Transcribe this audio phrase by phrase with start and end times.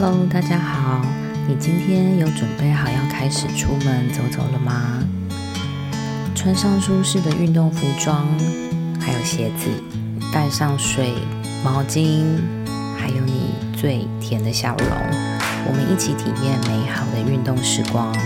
[0.00, 1.04] Hello，大家好。
[1.48, 5.02] 你今天有准备好要开始出门走走了吗？
[6.36, 8.24] 穿上舒适的运动服装，
[9.00, 9.68] 还有鞋子，
[10.32, 11.14] 带上水、
[11.64, 12.22] 毛巾，
[12.96, 14.88] 还有你最甜的笑容，
[15.66, 18.16] 我们一起体验美好的运动时光。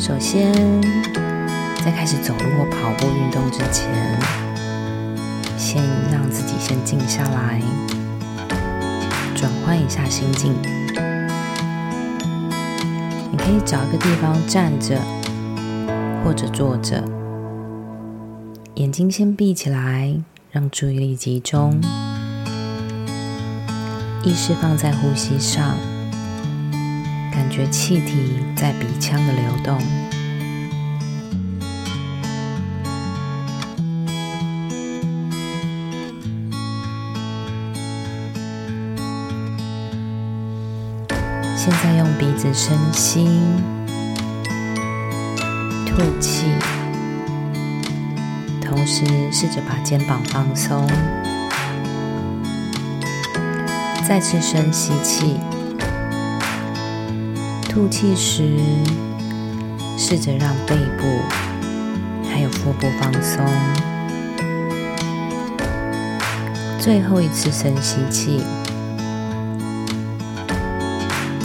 [0.00, 0.50] 首先，
[1.84, 3.86] 在开始走路或跑步运动之前，
[5.58, 7.60] 先让自己先静下来，
[9.36, 10.54] 转换一下心境。
[13.30, 14.98] 你可以找一个地方站着，
[16.24, 17.04] 或者坐着，
[18.76, 20.14] 眼睛先闭起来，
[20.50, 21.78] 让注意力集中，
[24.24, 25.76] 意识放在呼吸上。
[27.32, 29.78] 感觉气体在鼻腔的流动。
[41.56, 43.28] 现在用鼻子深吸，
[45.86, 46.46] 吐气，
[48.62, 50.88] 同时试着把肩膀放松，
[54.08, 55.36] 再次深吸气。
[57.70, 58.58] 吐气时，
[59.96, 61.04] 试着让背部
[62.28, 63.46] 还有腹部放松。
[66.80, 68.42] 最后一次深吸气，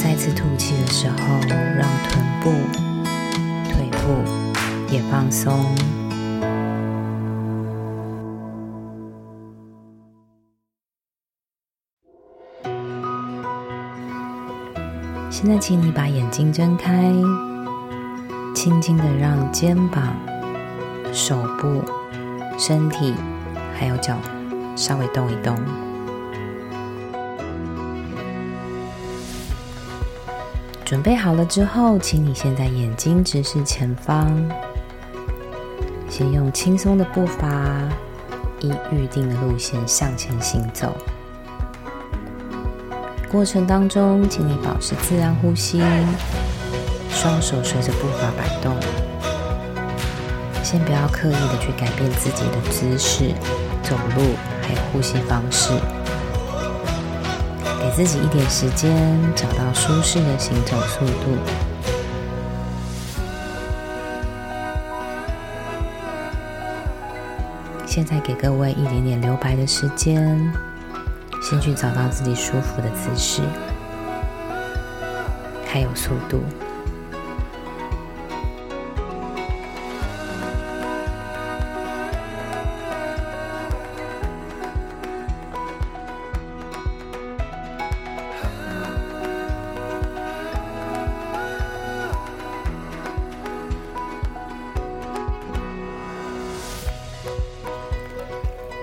[0.01, 1.15] 再次吐气的时候，
[1.77, 2.49] 让臀部、
[3.69, 4.23] 腿部
[4.91, 5.63] 也放松。
[15.45, 17.13] 现在，请你把眼睛睁开，
[18.55, 20.17] 轻轻的让肩膀、
[21.13, 21.83] 手部、
[22.57, 23.13] 身体
[23.77, 24.17] 还有脚
[24.75, 25.55] 稍微动一动。
[30.83, 34.27] 准备好了之后，请你现在眼睛直视前方，
[36.09, 37.47] 先用轻松的步伐，
[38.61, 40.97] 依预定的路线向前行走。
[43.35, 45.81] 过程当中，请你保持自然呼吸，
[47.09, 48.73] 双手随着步伐摆动。
[50.63, 53.33] 先不要刻意的去改变自己的姿势、
[53.83, 54.21] 走路
[54.61, 55.71] 还有呼吸方式，
[57.81, 58.95] 给自己一点时间，
[59.35, 61.37] 找到舒适的行走速度。
[67.85, 70.39] 现在给各位一点点留白的时间。
[71.47, 73.43] 先去找到自己舒服的姿势，
[75.67, 76.41] 还有速度。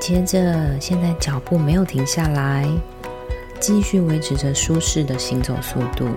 [0.02, 2.68] 接着，现在脚步没有停下来，
[3.60, 6.08] 继续维持着舒适的行走速度。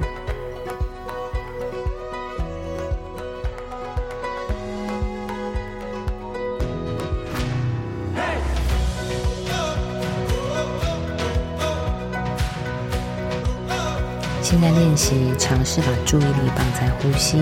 [14.41, 17.37] 现在练习，尝试把注意力放在呼吸，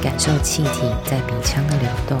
[0.00, 2.18] 感受气体在鼻腔的流动。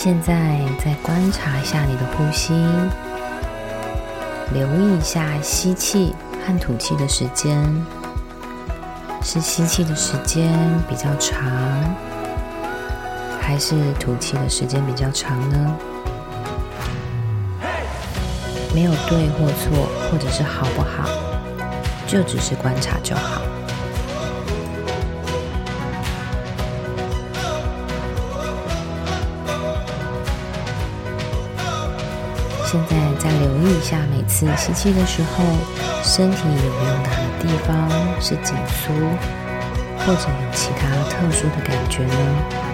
[0.00, 2.54] 现在再观察一下你的呼吸，
[4.52, 6.14] 留意一下吸气
[6.46, 7.60] 和吐气的时间，
[9.20, 10.56] 是吸气的时间
[10.88, 11.42] 比较长，
[13.40, 15.76] 还是吐气的时间比较长呢？
[18.72, 21.08] 没有对或错，或者是好不好，
[22.06, 23.42] 就只是观察就好。
[32.70, 35.42] 现在再留意一下，每次吸气的时候，
[36.02, 37.88] 身体有没有哪个地方
[38.20, 38.92] 是紧缩，
[40.00, 42.67] 或者有其他特殊的感觉呢？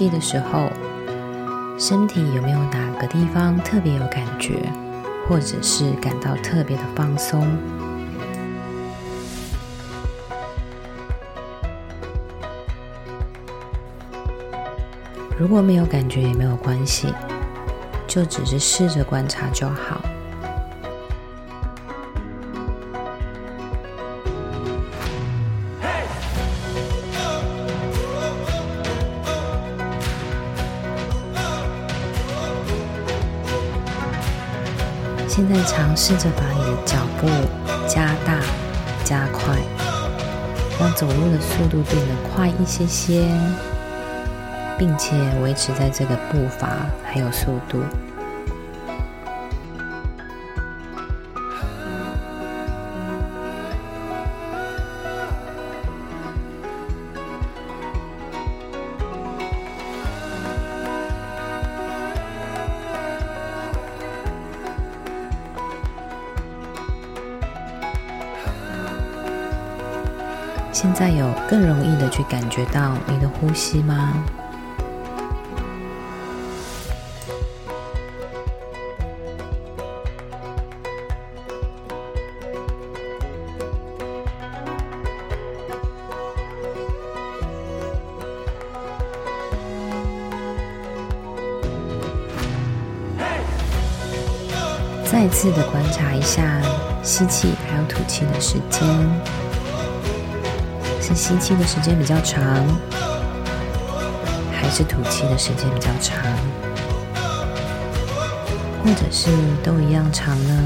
[0.00, 0.70] 气的时候，
[1.78, 4.54] 身体有没有哪个地方特别有感觉，
[5.28, 7.46] 或者是感到特别的放松？
[15.38, 17.12] 如果没有感觉也没有关系，
[18.06, 20.00] 就只是试着观察就好。
[35.40, 37.26] 现在尝试着把你的脚步
[37.88, 38.42] 加大、
[39.02, 39.56] 加快，
[40.78, 43.26] 让走路的速度变得快一些些，
[44.78, 46.68] 并且维持在这个步伐
[47.02, 47.82] 还有速度。
[70.82, 74.14] 现在有更容易的去感觉到你的呼吸吗？
[95.04, 96.42] 再次的观察一下
[97.02, 99.49] 吸气还有吐气的时间。
[101.14, 102.42] 吸气的时间比较长，
[104.52, 106.18] 还是吐气的时间比较长，
[108.82, 109.28] 或者是
[109.62, 110.64] 都一样长呢？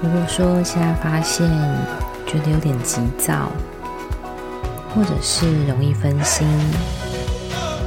[0.00, 1.44] 如果说现在发现
[2.24, 3.50] 觉得有点急躁，
[4.94, 6.46] 或者是容易分心，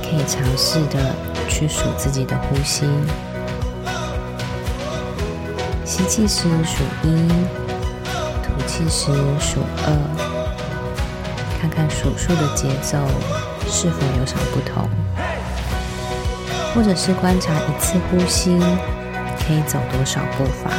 [0.03, 1.15] 可以尝试的
[1.47, 2.85] 去数自己的呼吸。
[5.85, 7.29] 吸气时数一，
[8.43, 9.05] 吐气时
[9.39, 9.87] 数二，
[11.61, 12.97] 看看数数的节奏
[13.69, 14.89] 是否有什么不同，
[16.75, 18.59] 或者是观察一次呼吸
[19.47, 20.71] 可以走多少步伐。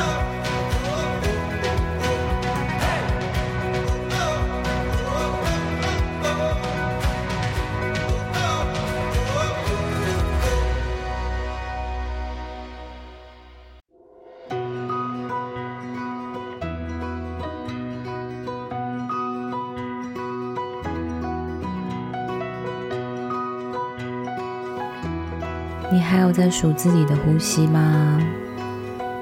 [25.93, 28.19] 你还有在数自己的呼吸吗？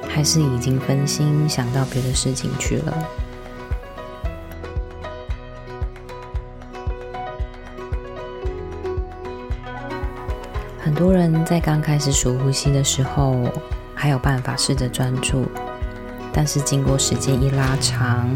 [0.08, 2.94] 还是已经分心想到别的事情去了？
[10.78, 13.48] 很多人在刚开始数呼吸的时候，
[13.92, 15.46] 还有办法试着专注，
[16.32, 18.30] 但是经过时间一拉长，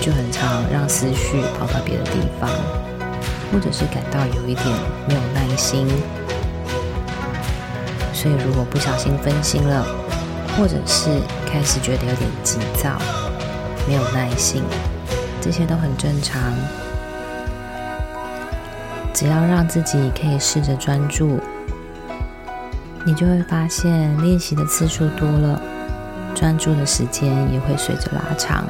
[0.00, 2.50] 就很常让思绪跑到别的地方，
[3.52, 4.66] 或者是感到有一点
[5.06, 5.86] 没有耐心。
[8.20, 9.82] 所以，如果不小心分心了，
[10.54, 11.08] 或者是
[11.46, 13.00] 开始觉得有点急躁、
[13.88, 14.62] 没有耐心，
[15.40, 16.38] 这些都很正常。
[19.14, 21.40] 只要让自己可以试着专注，
[23.06, 25.58] 你就会发现练习的次数多了，
[26.34, 28.66] 专注的时间也会随着拉长。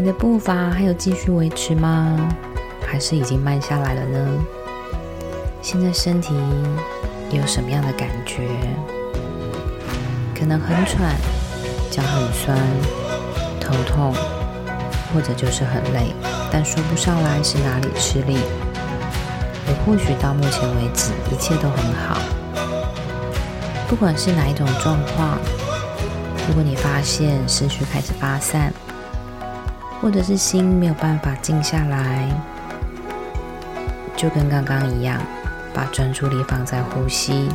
[0.00, 2.16] 你的步伐还有继续维持吗？
[2.88, 4.44] 还是已经慢下来了呢？
[5.60, 6.32] 现在身体
[7.30, 8.48] 有什么样的感觉？
[10.34, 11.14] 可能很喘，
[11.90, 12.56] 脚很酸，
[13.60, 14.14] 头痛，
[15.12, 16.14] 或者就是很累，
[16.50, 18.38] 但说不上来是哪里吃力。
[19.68, 22.18] 也或许到目前为止一切都很好。
[23.86, 25.36] 不管是哪一种状况，
[26.48, 28.72] 如果你发现思绪开始发散，
[30.00, 32.26] 或者是心没有办法静下来，
[34.16, 35.20] 就跟刚刚一样，
[35.74, 37.48] 把专注力放在呼吸，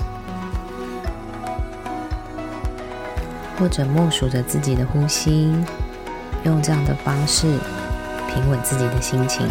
[3.58, 5.56] 或者默数着自己的呼吸，
[6.44, 7.48] 用这样的方式
[8.28, 9.48] 平稳自己的心情。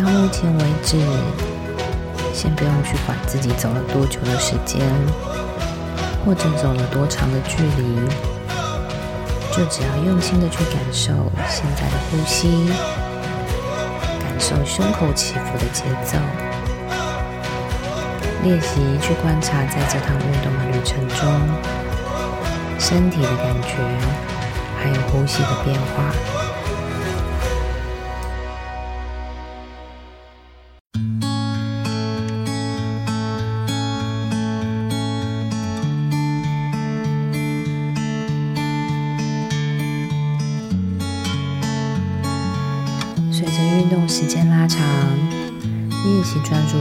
[0.00, 0.96] 到目前为止，
[2.32, 4.80] 先不用去管自己走了多久的时间，
[6.24, 8.08] 或者走了多长的距离，
[9.52, 11.12] 就只要用心的去感受
[11.50, 12.72] 现在的呼吸，
[14.18, 16.16] 感受胸口起伏的节奏，
[18.42, 21.28] 练习去观察在这趟运动的旅程中，
[22.78, 23.76] 身体的感觉，
[24.78, 26.49] 还有呼吸的变化。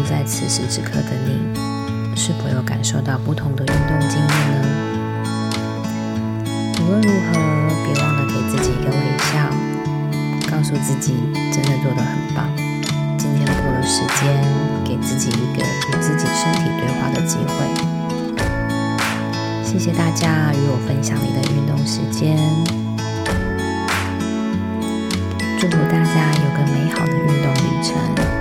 [0.10, 1.38] 在此时此刻的你，
[2.16, 4.58] 是否有感受到不同的运动经验呢？
[6.82, 7.38] 无论如何，
[7.86, 9.54] 别忘了给自己一个微笑，
[10.50, 11.14] 告诉自己
[11.54, 12.50] 真的做得很棒。
[13.20, 14.36] 今天多了时间，
[14.84, 17.54] 给自己一个与自己身体对话的机会。
[19.64, 22.36] 谢谢大家与我分享你的运动时间。
[25.60, 28.39] 祝福大家有个美好的运动旅程。